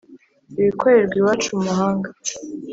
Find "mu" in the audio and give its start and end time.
1.55-1.61